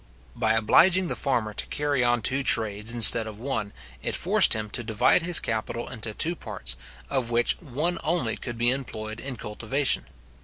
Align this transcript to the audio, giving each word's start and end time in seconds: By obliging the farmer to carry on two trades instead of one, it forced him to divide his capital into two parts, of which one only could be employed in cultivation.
By 0.35 0.53
obliging 0.55 1.09
the 1.09 1.15
farmer 1.15 1.53
to 1.53 1.65
carry 1.67 2.03
on 2.03 2.23
two 2.23 2.41
trades 2.41 2.91
instead 2.91 3.27
of 3.27 3.39
one, 3.39 3.71
it 4.01 4.15
forced 4.15 4.53
him 4.53 4.67
to 4.71 4.83
divide 4.83 5.21
his 5.21 5.39
capital 5.39 5.87
into 5.87 6.15
two 6.15 6.35
parts, 6.35 6.75
of 7.07 7.29
which 7.29 7.55
one 7.61 7.99
only 8.03 8.35
could 8.35 8.57
be 8.57 8.71
employed 8.71 9.19
in 9.19 9.35
cultivation. 9.35 10.05